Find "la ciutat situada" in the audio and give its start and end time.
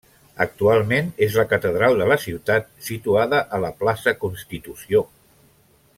2.13-3.43